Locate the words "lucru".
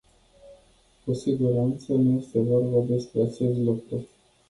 3.59-4.05